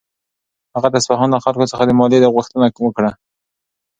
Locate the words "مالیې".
1.99-2.29